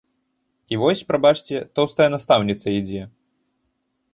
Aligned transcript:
І 0.73 0.77
вось, 0.83 1.03
прабачце, 1.11 1.61
тоўстая 1.81 2.09
настаўніца 2.15 2.67
ідзе. 2.79 3.01